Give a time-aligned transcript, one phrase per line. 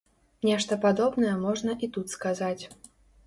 [0.47, 2.59] Нешта падобнае можна і тут сказаць.